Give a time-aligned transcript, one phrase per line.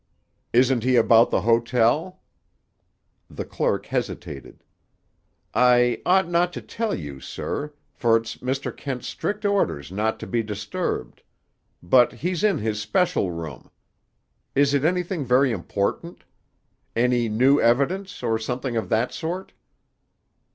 [0.51, 2.21] "Isn't he about the hotel?"
[3.29, 4.63] The clerk hesitated.
[5.53, 8.75] "I ought not to tell you, sir, for it's Mr.
[8.75, 11.21] Kent's strict orders not to be disturbed;
[11.83, 13.69] but he's in his special room.
[14.55, 16.23] Is it anything very important?
[16.95, 19.53] Any new evidence, or something of that sort?"